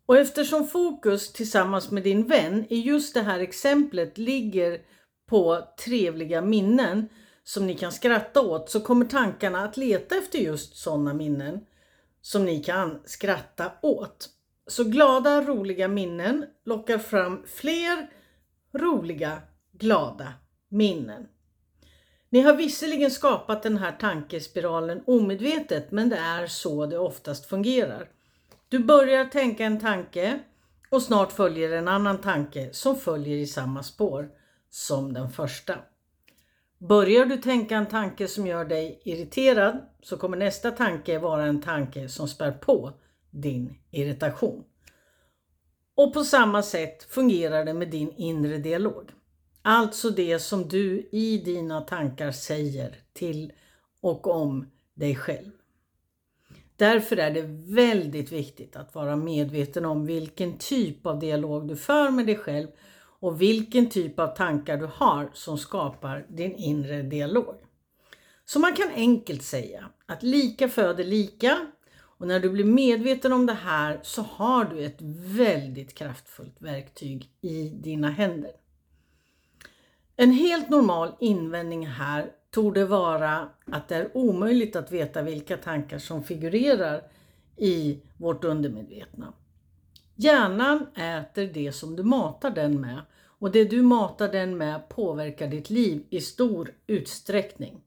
Och 0.05 0.17
eftersom 0.17 0.67
fokus 0.67 1.33
tillsammans 1.33 1.91
med 1.91 2.03
din 2.03 2.27
vän 2.27 2.65
i 2.69 2.79
just 2.79 3.13
det 3.13 3.21
här 3.21 3.39
exemplet 3.39 4.17
ligger 4.17 4.81
på 5.29 5.67
trevliga 5.85 6.41
minnen 6.41 7.09
som 7.43 7.67
ni 7.67 7.75
kan 7.75 7.91
skratta 7.91 8.41
åt 8.41 8.69
så 8.69 8.79
kommer 8.79 9.05
tankarna 9.05 9.63
att 9.63 9.77
leta 9.77 10.15
efter 10.17 10.39
just 10.39 10.75
sådana 10.75 11.13
minnen 11.13 11.59
som 12.21 12.45
ni 12.45 12.63
kan 12.63 13.01
skratta 13.05 13.71
åt. 13.81 14.29
Så 14.71 14.83
glada, 14.83 15.41
roliga 15.41 15.87
minnen 15.87 16.45
lockar 16.65 16.97
fram 16.97 17.43
fler 17.47 18.09
roliga, 18.73 19.41
glada 19.71 20.33
minnen. 20.69 21.27
Ni 22.29 22.41
har 22.41 22.53
visserligen 22.53 23.11
skapat 23.11 23.63
den 23.63 23.77
här 23.77 23.91
tankespiralen 23.91 25.03
omedvetet 25.07 25.91
men 25.91 26.09
det 26.09 26.17
är 26.17 26.47
så 26.47 26.85
det 26.85 26.97
oftast 26.97 27.45
fungerar. 27.45 28.09
Du 28.69 28.79
börjar 28.79 29.25
tänka 29.25 29.65
en 29.65 29.79
tanke 29.79 30.39
och 30.89 31.01
snart 31.01 31.31
följer 31.31 31.71
en 31.71 31.87
annan 31.87 32.21
tanke 32.21 32.69
som 32.73 32.95
följer 32.95 33.37
i 33.37 33.47
samma 33.47 33.83
spår 33.83 34.29
som 34.69 35.13
den 35.13 35.29
första. 35.29 35.75
Börjar 36.77 37.25
du 37.25 37.37
tänka 37.37 37.75
en 37.75 37.87
tanke 37.87 38.27
som 38.27 38.47
gör 38.47 38.65
dig 38.65 39.01
irriterad 39.03 39.77
så 40.01 40.17
kommer 40.17 40.37
nästa 40.37 40.71
tanke 40.71 41.19
vara 41.19 41.45
en 41.45 41.61
tanke 41.61 42.09
som 42.09 42.27
spär 42.27 42.51
på 42.51 42.93
din 43.31 43.79
irritation. 43.91 44.63
Och 45.95 46.13
på 46.13 46.23
samma 46.23 46.63
sätt 46.63 47.03
fungerar 47.03 47.65
det 47.65 47.73
med 47.73 47.89
din 47.89 48.11
inre 48.11 48.57
dialog. 48.57 49.11
Alltså 49.61 50.09
det 50.09 50.39
som 50.39 50.67
du 50.67 51.09
i 51.11 51.37
dina 51.37 51.81
tankar 51.81 52.31
säger 52.31 52.95
till 53.13 53.51
och 54.01 54.27
om 54.27 54.71
dig 54.93 55.15
själv. 55.15 55.51
Därför 56.75 57.17
är 57.17 57.31
det 57.31 57.41
väldigt 57.75 58.31
viktigt 58.31 58.75
att 58.75 58.95
vara 58.95 59.15
medveten 59.15 59.85
om 59.85 60.05
vilken 60.05 60.57
typ 60.57 61.05
av 61.05 61.19
dialog 61.19 61.67
du 61.67 61.75
för 61.75 62.11
med 62.11 62.25
dig 62.25 62.35
själv 62.35 62.67
och 63.19 63.41
vilken 63.41 63.89
typ 63.89 64.19
av 64.19 64.35
tankar 64.35 64.77
du 64.77 64.85
har 64.93 65.29
som 65.33 65.57
skapar 65.57 66.25
din 66.29 66.55
inre 66.55 67.01
dialog. 67.01 67.55
Så 68.45 68.59
man 68.59 68.75
kan 68.75 68.89
enkelt 68.95 69.43
säga 69.43 69.89
att 70.05 70.23
lika 70.23 70.69
föder 70.69 71.03
lika 71.03 71.67
och 72.21 72.27
när 72.27 72.39
du 72.39 72.49
blir 72.49 72.65
medveten 72.65 73.33
om 73.33 73.45
det 73.45 73.53
här 73.53 73.99
så 74.03 74.21
har 74.21 74.65
du 74.65 74.85
ett 74.85 75.01
väldigt 75.37 75.93
kraftfullt 75.93 76.55
verktyg 76.61 77.29
i 77.41 77.69
dina 77.69 78.09
händer. 78.09 78.51
En 80.15 80.31
helt 80.31 80.69
normal 80.69 81.11
invändning 81.19 81.87
här 81.87 82.31
torde 82.51 82.85
vara 82.85 83.49
att 83.65 83.87
det 83.87 83.95
är 83.95 84.17
omöjligt 84.17 84.75
att 84.75 84.91
veta 84.91 85.21
vilka 85.21 85.57
tankar 85.57 85.99
som 85.99 86.23
figurerar 86.23 87.03
i 87.57 87.99
vårt 88.17 88.43
undermedvetna. 88.43 89.33
Hjärnan 90.15 90.85
äter 90.95 91.45
det 91.53 91.71
som 91.71 91.95
du 91.95 92.03
matar 92.03 92.49
den 92.49 92.81
med 92.81 93.01
och 93.23 93.51
det 93.51 93.63
du 93.63 93.81
matar 93.81 94.31
den 94.31 94.57
med 94.57 94.89
påverkar 94.89 95.47
ditt 95.47 95.69
liv 95.69 96.03
i 96.09 96.21
stor 96.21 96.73
utsträckning. 96.87 97.81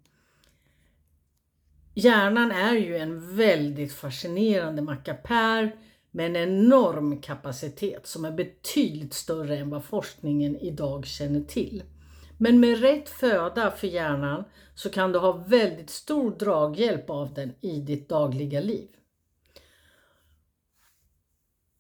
Hjärnan 1.97 2.51
är 2.53 2.75
ju 2.75 2.97
en 2.97 3.37
väldigt 3.37 3.93
fascinerande 3.93 4.83
mackapär 4.83 5.77
med 6.11 6.27
en 6.27 6.37
enorm 6.37 7.21
kapacitet 7.21 8.07
som 8.07 8.25
är 8.25 8.33
betydligt 8.33 9.15
större 9.15 9.57
än 9.57 9.71
vad 9.71 9.85
forskningen 9.85 10.57
idag 10.57 11.07
känner 11.07 11.41
till. 11.41 11.83
Men 12.39 12.61
med 12.61 12.81
rätt 12.81 13.09
föda 13.09 13.71
för 13.71 13.87
hjärnan 13.87 14.45
så 14.75 14.91
kan 14.91 15.13
du 15.13 15.19
ha 15.19 15.33
väldigt 15.33 15.91
stor 15.91 16.39
draghjälp 16.39 17.11
av 17.11 17.35
den 17.35 17.55
i 17.61 17.81
ditt 17.81 18.09
dagliga 18.09 18.61
liv. 18.61 18.89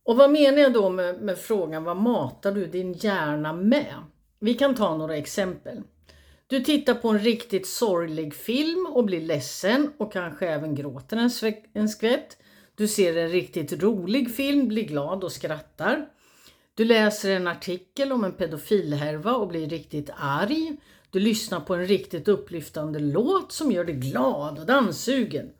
Och 0.02 0.16
vad 0.16 0.30
menar 0.30 0.58
jag 0.58 0.72
då 0.72 0.90
med, 0.90 1.22
med 1.22 1.38
frågan 1.38 1.84
vad 1.84 1.96
matar 1.96 2.52
du 2.52 2.66
din 2.66 2.92
hjärna 2.92 3.52
med? 3.52 3.94
Vi 4.38 4.54
kan 4.54 4.74
ta 4.74 4.96
några 4.96 5.16
exempel. 5.16 5.82
Du 6.54 6.60
tittar 6.60 6.94
på 6.94 7.08
en 7.08 7.18
riktigt 7.18 7.66
sorglig 7.66 8.34
film 8.34 8.86
och 8.86 9.04
blir 9.04 9.20
ledsen 9.20 9.92
och 9.98 10.12
kanske 10.12 10.48
även 10.48 10.74
gråter 10.74 11.16
en, 11.16 11.30
en 11.72 11.88
skvätt. 11.88 12.38
Du 12.74 12.88
ser 12.88 13.16
en 13.16 13.28
riktigt 13.28 13.82
rolig 13.82 14.34
film, 14.34 14.68
blir 14.68 14.82
glad 14.82 15.24
och 15.24 15.32
skrattar. 15.32 16.08
Du 16.74 16.84
läser 16.84 17.30
en 17.30 17.46
artikel 17.46 18.12
om 18.12 18.24
en 18.24 18.32
pedofilhärva 18.32 19.34
och 19.34 19.48
blir 19.48 19.68
riktigt 19.68 20.10
arg. 20.16 20.76
Du 21.10 21.20
lyssnar 21.20 21.60
på 21.60 21.74
en 21.74 21.86
riktigt 21.86 22.28
upplyftande 22.28 22.98
låt 22.98 23.52
som 23.52 23.72
gör 23.72 23.84
dig 23.84 23.94
glad 23.94 24.58
och 24.58 24.66
danssugen. 24.66 25.50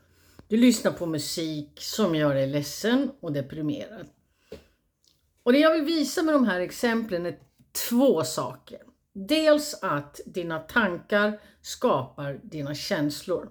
Du 0.48 0.56
lyssnar 0.56 0.92
på 0.92 1.06
musik 1.06 1.70
som 1.80 2.14
gör 2.14 2.34
dig 2.34 2.46
ledsen 2.46 3.10
och 3.20 3.32
deprimerad. 3.32 4.06
Och 5.42 5.52
det 5.52 5.58
jag 5.58 5.74
vill 5.74 5.84
visa 5.84 6.22
med 6.22 6.34
de 6.34 6.44
här 6.44 6.60
exemplen 6.60 7.26
är 7.26 7.38
två 7.88 8.24
saker. 8.24 8.93
Dels 9.16 9.74
att 9.82 10.20
dina 10.26 10.58
tankar 10.58 11.40
skapar 11.60 12.40
dina 12.42 12.74
känslor. 12.74 13.50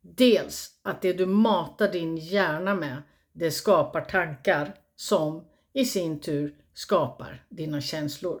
Dels 0.00 0.70
att 0.82 1.02
det 1.02 1.12
du 1.12 1.26
matar 1.26 1.92
din 1.92 2.16
hjärna 2.16 2.74
med, 2.74 3.02
det 3.32 3.50
skapar 3.50 4.00
tankar 4.00 4.74
som 4.96 5.44
i 5.72 5.84
sin 5.84 6.20
tur 6.20 6.54
skapar 6.74 7.46
dina 7.48 7.80
känslor. 7.80 8.40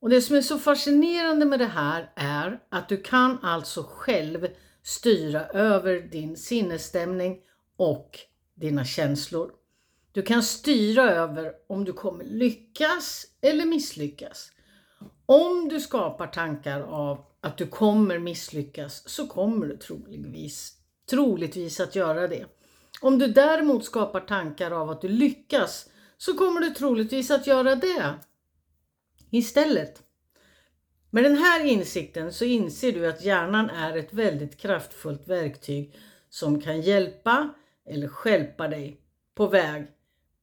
Och 0.00 0.10
det 0.10 0.22
som 0.22 0.36
är 0.36 0.42
så 0.42 0.58
fascinerande 0.58 1.46
med 1.46 1.58
det 1.58 1.66
här 1.66 2.12
är 2.16 2.60
att 2.68 2.88
du 2.88 2.96
kan 2.96 3.38
alltså 3.42 3.82
själv 3.88 4.48
styra 4.82 5.46
över 5.46 6.00
din 6.00 6.36
sinnesstämning 6.36 7.40
och 7.76 8.18
dina 8.54 8.84
känslor. 8.84 9.52
Du 10.16 10.22
kan 10.22 10.42
styra 10.42 11.10
över 11.10 11.52
om 11.66 11.84
du 11.84 11.92
kommer 11.92 12.24
lyckas 12.24 13.26
eller 13.40 13.64
misslyckas. 13.64 14.52
Om 15.26 15.68
du 15.68 15.80
skapar 15.80 16.26
tankar 16.26 16.80
av 16.80 17.24
att 17.40 17.58
du 17.58 17.66
kommer 17.66 18.18
misslyckas 18.18 19.08
så 19.08 19.26
kommer 19.26 19.66
du 19.66 19.76
troligtvis, 19.76 20.72
troligtvis 21.10 21.80
att 21.80 21.96
göra 21.96 22.28
det. 22.28 22.46
Om 23.00 23.18
du 23.18 23.26
däremot 23.26 23.84
skapar 23.84 24.20
tankar 24.20 24.70
av 24.70 24.90
att 24.90 25.00
du 25.00 25.08
lyckas 25.08 25.88
så 26.16 26.34
kommer 26.34 26.60
du 26.60 26.70
troligtvis 26.70 27.30
att 27.30 27.46
göra 27.46 27.74
det 27.74 28.14
istället. 29.30 30.02
Med 31.10 31.24
den 31.24 31.36
här 31.36 31.64
insikten 31.64 32.32
så 32.32 32.44
inser 32.44 32.92
du 32.92 33.06
att 33.06 33.24
hjärnan 33.24 33.70
är 33.70 33.96
ett 33.96 34.12
väldigt 34.12 34.56
kraftfullt 34.56 35.28
verktyg 35.28 35.94
som 36.30 36.60
kan 36.60 36.80
hjälpa 36.80 37.54
eller 37.86 38.08
skälpa 38.08 38.68
dig 38.68 39.00
på 39.34 39.46
väg 39.46 39.86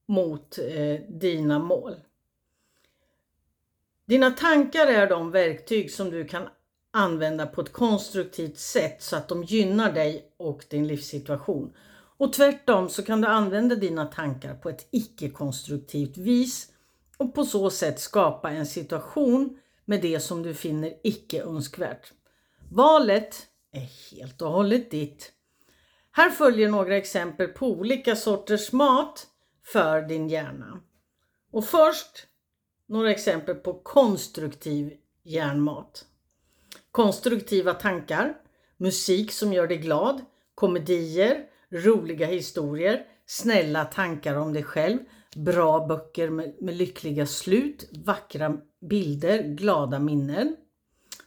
mot 0.07 0.57
eh, 0.57 0.99
dina 1.09 1.59
mål. 1.59 1.95
Dina 4.05 4.31
tankar 4.31 4.87
är 4.87 5.09
de 5.09 5.31
verktyg 5.31 5.91
som 5.91 6.09
du 6.09 6.25
kan 6.25 6.47
använda 6.91 7.45
på 7.45 7.61
ett 7.61 7.73
konstruktivt 7.73 8.57
sätt 8.57 9.03
så 9.03 9.15
att 9.15 9.27
de 9.27 9.43
gynnar 9.43 9.91
dig 9.91 10.33
och 10.37 10.65
din 10.69 10.87
livssituation. 10.87 11.73
Och 12.17 12.33
tvärtom 12.33 12.89
så 12.89 13.03
kan 13.03 13.21
du 13.21 13.27
använda 13.27 13.75
dina 13.75 14.05
tankar 14.05 14.53
på 14.55 14.69
ett 14.69 14.87
icke-konstruktivt 14.91 16.17
vis 16.17 16.67
och 17.17 17.33
på 17.35 17.45
så 17.45 17.69
sätt 17.69 17.99
skapa 17.99 18.51
en 18.51 18.65
situation 18.65 19.59
med 19.85 20.01
det 20.01 20.19
som 20.19 20.43
du 20.43 20.53
finner 20.53 20.93
icke 21.03 21.43
önskvärt. 21.43 22.13
Valet 22.69 23.47
är 23.71 24.15
helt 24.15 24.41
och 24.41 24.51
hållet 24.51 24.91
ditt. 24.91 25.31
Här 26.11 26.29
följer 26.29 26.69
några 26.69 26.97
exempel 26.97 27.47
på 27.47 27.67
olika 27.67 28.15
sorters 28.15 28.71
mat 28.71 29.27
för 29.63 30.01
din 30.01 30.29
hjärna. 30.29 30.79
Och 31.51 31.65
först 31.65 32.27
några 32.87 33.11
exempel 33.11 33.55
på 33.55 33.73
konstruktiv 33.73 34.93
hjärnmat. 35.23 36.05
Konstruktiva 36.91 37.73
tankar, 37.73 38.37
musik 38.77 39.31
som 39.31 39.53
gör 39.53 39.67
dig 39.67 39.77
glad, 39.77 40.21
komedier, 40.55 41.45
roliga 41.69 42.27
historier, 42.27 43.05
snälla 43.25 43.85
tankar 43.85 44.35
om 44.35 44.53
dig 44.53 44.63
själv, 44.63 44.99
bra 45.35 45.87
böcker 45.87 46.29
med, 46.29 46.55
med 46.61 46.75
lyckliga 46.75 47.25
slut, 47.25 47.89
vackra 48.05 48.57
bilder, 48.81 49.43
glada 49.43 49.99
minnen. 49.99 50.55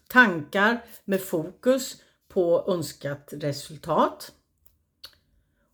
Tankar 0.09 0.85
med 1.05 1.21
fokus 1.21 2.03
på 2.29 2.65
önskat 2.69 3.29
resultat. 3.33 4.33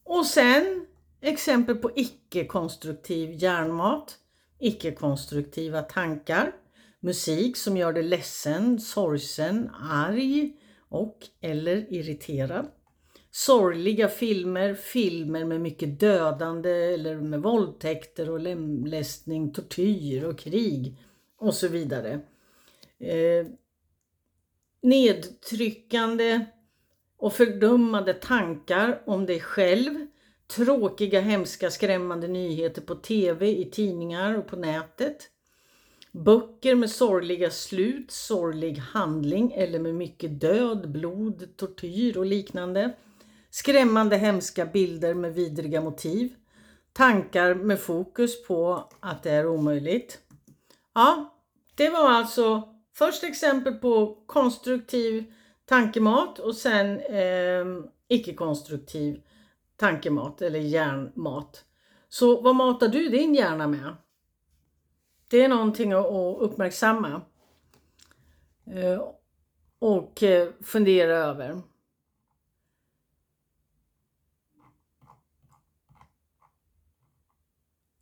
Och 0.05 0.27
sen 0.27 0.87
exempel 1.31 1.77
på 1.77 1.91
icke-konstruktiv 1.97 3.31
hjärnmat, 3.33 4.19
icke-konstruktiva 4.59 5.83
tankar, 5.83 6.53
musik 7.01 7.57
som 7.57 7.77
gör 7.77 7.93
dig 7.93 8.03
ledsen, 8.03 8.81
sorgsen, 8.81 9.71
arg 9.75 10.57
och 10.89 11.19
eller 11.41 11.93
irriterad 11.93 12.71
sorgliga 13.35 14.09
filmer, 14.09 14.75
filmer 14.75 15.45
med 15.45 15.61
mycket 15.61 16.01
dödande 16.01 16.71
eller 16.71 17.17
med 17.17 17.43
våldtäkter 17.43 18.31
och 18.31 18.41
lemlästning, 18.41 19.53
tortyr 19.53 20.25
och 20.25 20.39
krig 20.39 20.97
och 21.39 21.55
så 21.55 21.69
vidare. 21.69 22.21
Eh, 22.99 23.47
nedtryckande 24.83 26.45
och 27.17 27.33
fördömande 27.33 28.15
tankar 28.15 29.03
om 29.07 29.27
dig 29.27 29.41
själv, 29.41 30.07
tråkiga, 30.57 31.21
hemska, 31.21 31.71
skrämmande 31.71 32.29
nyheter 32.29 32.83
på 32.83 32.95
tv, 32.95 33.49
i 33.49 33.71
tidningar 33.71 34.39
och 34.39 34.47
på 34.47 34.57
nätet. 34.57 35.29
Böcker 36.13 36.75
med 36.75 36.91
sorgliga 36.91 37.51
slut, 37.51 38.11
sorglig 38.11 38.77
handling 38.77 39.53
eller 39.53 39.79
med 39.79 39.95
mycket 39.95 40.41
död, 40.41 40.91
blod, 40.91 41.57
tortyr 41.57 42.17
och 42.17 42.27
liknande 42.27 42.95
skrämmande 43.53 44.17
hemska 44.17 44.67
bilder 44.67 45.15
med 45.15 45.35
vidriga 45.35 45.81
motiv, 45.81 46.35
tankar 46.93 47.55
med 47.55 47.81
fokus 47.81 48.45
på 48.47 48.89
att 49.01 49.23
det 49.23 49.31
är 49.31 49.47
omöjligt. 49.47 50.19
Ja, 50.95 51.35
det 51.75 51.91
var 51.91 52.11
alltså 52.11 52.69
först 52.95 53.25
exempel 53.25 53.75
på 53.75 54.23
konstruktiv 54.27 55.25
tankemat 55.65 56.39
och 56.39 56.57
sen 56.57 57.01
eh, 57.01 57.65
icke-konstruktiv 58.09 59.23
tankemat 59.83 60.43
eller 60.43 60.59
hjärnmat. 60.59 61.65
Så 62.09 62.41
vad 62.41 62.55
matar 62.55 62.89
du 62.89 63.09
din 63.09 63.35
hjärna 63.35 63.67
med? 63.67 63.97
Det 65.29 65.45
är 65.45 65.49
någonting 65.49 65.93
att 65.93 66.07
uppmärksamma 66.39 67.23
eh, 68.67 69.09
och 69.79 70.23
eh, 70.23 70.49
fundera 70.61 71.17
över. 71.17 71.63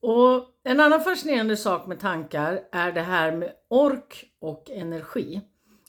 Och 0.01 0.47
en 0.63 0.81
annan 0.81 1.01
fascinerande 1.01 1.57
sak 1.57 1.87
med 1.87 2.01
tankar 2.01 2.63
är 2.73 2.93
det 2.93 3.03
här 3.03 3.37
med 3.37 3.53
ork 3.69 4.25
och 4.39 4.71
energi. 4.71 5.41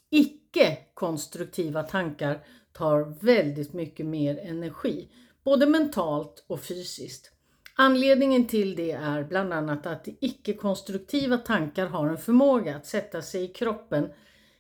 Icke-konstruktiva 0.10 1.84
tankar 1.84 2.46
tar 2.74 3.26
väldigt 3.26 3.74
mycket 3.74 4.06
mer 4.06 4.40
energi, 4.40 5.10
både 5.44 5.66
mentalt 5.66 6.46
och 6.48 6.64
fysiskt. 6.64 7.32
Anledningen 7.76 8.48
till 8.48 8.76
det 8.76 8.92
är 8.92 9.24
bland 9.24 9.54
annat 9.54 9.86
att 9.86 10.08
icke-konstruktiva 10.20 11.38
tankar 11.38 11.88
har 11.88 12.08
en 12.08 12.18
förmåga 12.18 12.76
att 12.76 12.86
sätta 12.86 13.22
sig 13.22 13.44
i 13.44 13.48
kroppen 13.48 14.10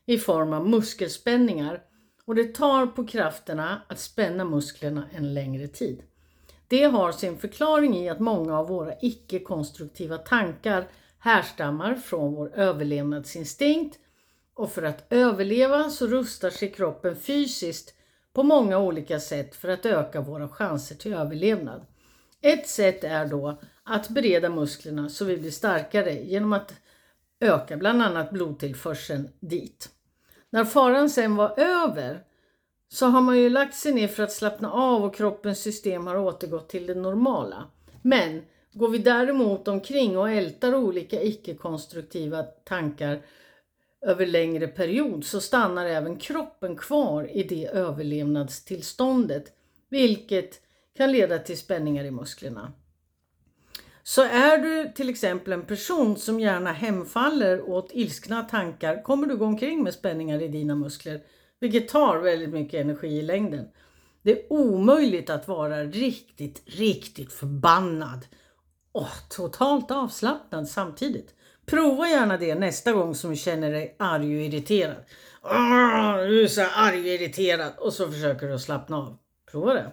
i 0.05 0.17
form 0.17 0.53
av 0.53 0.69
muskelspänningar 0.69 1.81
och 2.25 2.35
det 2.35 2.55
tar 2.55 2.87
på 2.87 3.07
krafterna 3.07 3.81
att 3.87 3.99
spänna 3.99 4.45
musklerna 4.45 5.09
en 5.13 5.33
längre 5.33 5.67
tid. 5.67 6.03
Det 6.67 6.83
har 6.83 7.11
sin 7.11 7.37
förklaring 7.37 7.97
i 7.97 8.09
att 8.09 8.19
många 8.19 8.59
av 8.59 8.67
våra 8.67 8.93
icke-konstruktiva 9.01 10.17
tankar 10.17 10.87
härstammar 11.19 11.95
från 11.95 12.35
vår 12.35 12.55
överlevnadsinstinkt 12.55 13.99
och 14.53 14.71
för 14.71 14.83
att 14.83 15.05
överleva 15.09 15.89
så 15.89 16.07
rustar 16.07 16.49
sig 16.49 16.71
kroppen 16.71 17.15
fysiskt 17.15 17.93
på 18.33 18.43
många 18.43 18.79
olika 18.79 19.19
sätt 19.19 19.55
för 19.55 19.67
att 19.67 19.85
öka 19.85 20.21
våra 20.21 20.47
chanser 20.47 20.95
till 20.95 21.13
överlevnad. 21.13 21.85
Ett 22.41 22.67
sätt 22.67 23.03
är 23.03 23.25
då 23.25 23.59
att 23.83 24.09
bereda 24.09 24.49
musklerna 24.49 25.09
så 25.09 25.25
vi 25.25 25.37
blir 25.37 25.51
starkare 25.51 26.13
genom 26.13 26.53
att 26.53 26.73
öka 27.39 27.77
bland 27.77 28.01
annat 28.01 28.31
blodtillförseln 28.31 29.29
dit. 29.39 29.89
När 30.49 30.65
faran 30.65 31.09
sen 31.09 31.35
var 31.35 31.59
över 31.59 32.23
så 32.89 33.05
har 33.05 33.21
man 33.21 33.37
ju 33.37 33.49
lagt 33.49 33.75
sig 33.75 33.93
ner 33.93 34.07
för 34.07 34.23
att 34.23 34.31
slappna 34.31 34.71
av 34.71 35.03
och 35.03 35.15
kroppens 35.15 35.59
system 35.59 36.07
har 36.07 36.17
återgått 36.17 36.69
till 36.69 36.87
det 36.87 36.95
normala. 36.95 37.63
Men 38.01 38.41
går 38.73 38.89
vi 38.89 38.97
däremot 38.97 39.67
omkring 39.67 40.17
och 40.17 40.29
ältar 40.29 40.75
olika 40.75 41.21
icke-konstruktiva 41.21 42.43
tankar 42.43 43.21
över 44.01 44.25
längre 44.25 44.67
period 44.67 45.25
så 45.25 45.41
stannar 45.41 45.85
även 45.85 46.17
kroppen 46.17 46.75
kvar 46.75 47.29
i 47.37 47.43
det 47.43 47.67
överlevnadstillståndet 47.67 49.53
vilket 49.89 50.61
kan 50.97 51.11
leda 51.11 51.39
till 51.39 51.57
spänningar 51.57 52.03
i 52.03 52.11
musklerna. 52.11 52.73
Så 54.03 54.21
är 54.21 54.57
du 54.57 54.91
till 54.95 55.09
exempel 55.09 55.53
en 55.53 55.65
person 55.65 56.17
som 56.17 56.39
gärna 56.39 56.71
hemfaller 56.71 57.69
åt 57.69 57.89
ilskna 57.93 58.43
tankar 58.43 59.03
kommer 59.03 59.27
du 59.27 59.37
gå 59.37 59.45
omkring 59.45 59.83
med 59.83 59.93
spänningar 59.93 60.41
i 60.41 60.47
dina 60.47 60.75
muskler 60.75 61.21
vilket 61.59 61.89
tar 61.89 62.17
väldigt 62.17 62.49
mycket 62.49 62.81
energi 62.81 63.07
i 63.07 63.21
längden. 63.21 63.67
Det 64.21 64.31
är 64.31 64.53
omöjligt 64.53 65.29
att 65.29 65.47
vara 65.47 65.83
riktigt, 65.83 66.61
riktigt 66.65 67.33
förbannad 67.33 68.25
och 68.91 69.29
totalt 69.29 69.91
avslappnad 69.91 70.67
samtidigt. 70.67 71.35
Prova 71.71 72.09
gärna 72.09 72.37
det 72.37 72.55
nästa 72.55 72.91
gång 72.91 73.15
som 73.15 73.29
du 73.29 73.35
känner 73.35 73.71
dig 73.71 73.95
arg 73.99 74.35
och 74.35 74.41
irriterad. 74.41 75.03
du 76.27 76.43
är 76.43 76.47
så 76.47 76.61
arg 76.61 76.99
och 76.99 77.07
irriterad 77.07 77.71
och 77.77 77.93
så 77.93 78.11
försöker 78.11 78.47
du 78.47 78.53
att 78.53 78.61
slappna 78.61 78.97
av. 78.97 79.17
Prova 79.51 79.73
det. 79.73 79.91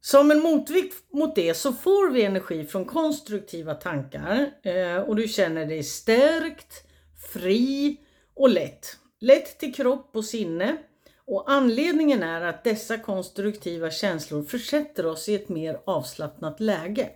Som 0.00 0.30
en 0.30 0.40
motvikt 0.40 1.12
mot 1.12 1.34
det 1.34 1.54
så 1.54 1.72
får 1.72 2.10
vi 2.10 2.22
energi 2.22 2.64
från 2.64 2.84
konstruktiva 2.84 3.74
tankar 3.74 4.50
eh, 4.62 4.96
och 4.96 5.16
du 5.16 5.28
känner 5.28 5.66
dig 5.66 5.82
stärkt, 5.82 6.84
fri 7.32 7.96
och 8.34 8.48
lätt. 8.48 8.96
Lätt 9.20 9.58
till 9.58 9.74
kropp 9.74 10.10
och 10.16 10.24
sinne 10.24 10.76
och 11.24 11.50
anledningen 11.50 12.22
är 12.22 12.40
att 12.40 12.64
dessa 12.64 12.98
konstruktiva 12.98 13.90
känslor 13.90 14.42
försätter 14.42 15.06
oss 15.06 15.28
i 15.28 15.34
ett 15.34 15.48
mer 15.48 15.80
avslappnat 15.84 16.60
läge. 16.60 17.10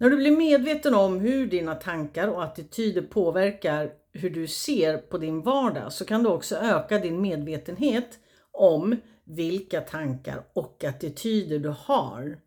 När 0.00 0.10
du 0.10 0.16
blir 0.16 0.36
medveten 0.36 0.94
om 0.94 1.20
hur 1.20 1.46
dina 1.46 1.74
tankar 1.74 2.28
och 2.28 2.44
attityder 2.44 3.02
påverkar 3.02 3.90
hur 4.12 4.30
du 4.30 4.46
ser 4.46 4.98
på 4.98 5.18
din 5.18 5.42
vardag 5.42 5.92
så 5.92 6.04
kan 6.04 6.22
du 6.22 6.28
också 6.28 6.56
öka 6.56 6.98
din 6.98 7.20
medvetenhet 7.20 8.18
om 8.52 8.96
vilka 9.24 9.80
tankar 9.80 10.42
och 10.52 10.84
attityder 10.84 11.58
du 11.58 11.74
har 11.78 12.38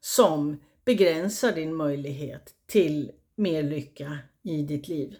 som 0.00 0.60
begränsar 0.84 1.52
din 1.52 1.74
möjlighet 1.74 2.54
till 2.66 3.10
mer 3.36 3.62
lycka 3.62 4.18
i 4.42 4.62
ditt 4.62 4.88
liv. 4.88 5.14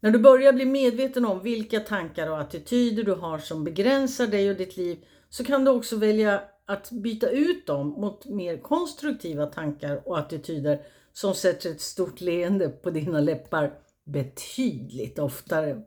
När 0.00 0.10
du 0.10 0.18
börjar 0.18 0.52
bli 0.52 0.64
medveten 0.64 1.24
om 1.24 1.42
vilka 1.42 1.80
tankar 1.80 2.30
och 2.30 2.40
attityder 2.40 3.02
du 3.02 3.12
har 3.12 3.38
som 3.38 3.64
begränsar 3.64 4.26
dig 4.26 4.50
och 4.50 4.56
ditt 4.56 4.76
liv 4.76 4.98
så 5.28 5.44
kan 5.44 5.64
du 5.64 5.70
också 5.70 5.96
välja 5.96 6.42
att 6.68 6.90
byta 6.90 7.30
ut 7.30 7.66
dem 7.66 7.88
mot 7.88 8.26
mer 8.26 8.58
konstruktiva 8.58 9.46
tankar 9.46 10.02
och 10.08 10.18
attityder 10.18 10.82
som 11.12 11.34
sätter 11.34 11.70
ett 11.70 11.80
stort 11.80 12.20
leende 12.20 12.68
på 12.68 12.90
dina 12.90 13.20
läppar 13.20 13.72
betydligt 14.04 15.18
oftare. 15.18 15.82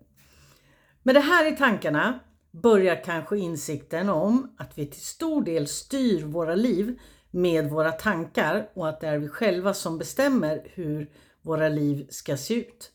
Med 1.03 1.15
det 1.15 1.21
här 1.21 1.53
i 1.53 1.57
tankarna 1.57 2.19
börjar 2.51 3.03
kanske 3.03 3.37
insikten 3.37 4.09
om 4.09 4.55
att 4.57 4.77
vi 4.77 4.87
till 4.87 5.01
stor 5.01 5.43
del 5.43 5.67
styr 5.67 6.23
våra 6.23 6.55
liv 6.55 6.99
med 7.31 7.69
våra 7.69 7.91
tankar 7.91 8.69
och 8.73 8.89
att 8.89 8.99
det 8.99 9.07
är 9.07 9.17
vi 9.17 9.27
själva 9.27 9.73
som 9.73 9.97
bestämmer 9.97 10.67
hur 10.73 11.11
våra 11.41 11.69
liv 11.69 12.07
ska 12.09 12.37
se 12.37 12.53
ut. 12.53 12.91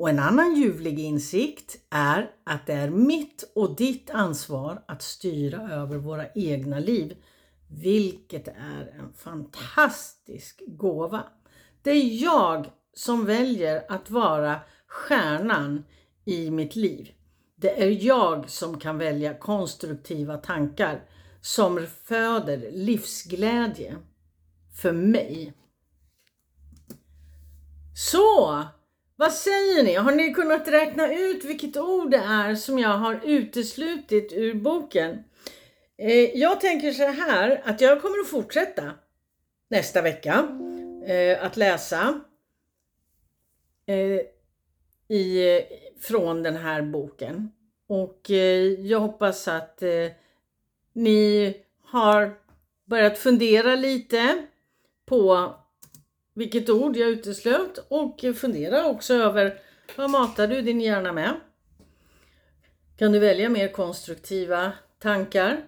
Och 0.00 0.10
en 0.10 0.18
annan 0.18 0.54
ljuvlig 0.54 0.98
insikt 0.98 1.76
är 1.90 2.30
att 2.44 2.66
det 2.66 2.72
är 2.72 2.90
mitt 2.90 3.52
och 3.54 3.76
ditt 3.76 4.10
ansvar 4.10 4.84
att 4.88 5.02
styra 5.02 5.70
över 5.72 5.96
våra 5.96 6.26
egna 6.34 6.78
liv, 6.78 7.16
vilket 7.68 8.48
är 8.48 8.94
en 8.98 9.12
fantastisk 9.12 10.62
gåva. 10.66 11.24
Det 11.82 11.90
är 11.90 12.22
jag 12.22 12.66
som 12.94 13.26
väljer 13.26 13.84
att 13.88 14.10
vara 14.10 14.60
stjärnan 14.86 15.84
i 16.24 16.50
mitt 16.50 16.76
liv. 16.76 17.10
Det 17.56 17.82
är 17.82 18.04
jag 18.06 18.50
som 18.50 18.78
kan 18.78 18.98
välja 18.98 19.34
konstruktiva 19.34 20.36
tankar 20.36 21.04
som 21.40 21.86
föder 22.04 22.70
livsglädje 22.72 23.96
för 24.82 24.92
mig. 24.92 25.52
Så, 27.94 28.64
vad 29.20 29.32
säger 29.32 29.82
ni? 29.82 29.94
Har 29.94 30.12
ni 30.12 30.34
kunnat 30.34 30.68
räkna 30.68 31.14
ut 31.14 31.44
vilket 31.44 31.76
ord 31.76 32.10
det 32.10 32.16
är 32.16 32.54
som 32.54 32.78
jag 32.78 32.98
har 32.98 33.20
uteslutit 33.24 34.32
ur 34.32 34.54
boken? 34.54 35.24
Eh, 35.98 36.38
jag 36.38 36.60
tänker 36.60 36.92
så 36.92 37.06
här 37.06 37.62
att 37.64 37.80
jag 37.80 38.02
kommer 38.02 38.18
att 38.18 38.28
fortsätta 38.28 38.92
nästa 39.68 40.02
vecka 40.02 40.48
eh, 41.06 41.44
att 41.44 41.56
läsa 41.56 42.20
eh, 43.86 44.20
i, 45.16 45.60
från 46.00 46.42
den 46.42 46.56
här 46.56 46.82
boken. 46.82 47.52
Och 47.86 48.30
eh, 48.30 48.80
jag 48.80 49.00
hoppas 49.00 49.48
att 49.48 49.82
eh, 49.82 50.08
ni 50.92 51.54
har 51.84 52.34
börjat 52.84 53.18
fundera 53.18 53.74
lite 53.74 54.46
på 55.06 55.54
vilket 56.34 56.70
ord 56.70 56.96
jag 56.96 57.08
uteslöt 57.08 57.86
och 57.88 58.20
fundera 58.36 58.86
också 58.86 59.14
över 59.14 59.58
vad 59.96 60.10
matar 60.10 60.46
du 60.46 60.62
din 60.62 60.80
hjärna 60.80 61.12
med? 61.12 61.34
Kan 62.98 63.12
du 63.12 63.18
välja 63.18 63.48
mer 63.48 63.68
konstruktiva 63.68 64.72
tankar? 64.98 65.62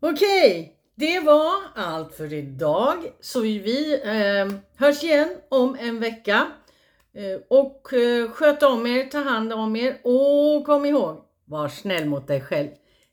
Okej, 0.00 0.50
okay, 0.50 0.72
det 0.94 1.20
var 1.20 1.52
allt 1.74 2.14
för 2.14 2.32
idag. 2.32 3.12
Så 3.20 3.40
vi 3.40 4.00
eh, 4.04 4.58
hörs 4.76 5.04
igen 5.04 5.36
om 5.48 5.76
en 5.80 6.00
vecka. 6.00 6.46
Eh, 7.14 7.40
och 7.48 7.92
eh, 7.92 8.30
sköt 8.30 8.62
om 8.62 8.86
er, 8.86 9.04
ta 9.04 9.18
hand 9.18 9.52
om 9.52 9.76
er 9.76 10.00
och 10.02 10.66
kom 10.66 10.84
ihåg, 10.84 11.24
var 11.44 11.68
snäll 11.68 12.06
mot 12.06 12.28
dig 12.28 12.40
själv. 12.40 12.68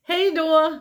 Hej 0.08 0.32
då! 0.32 0.80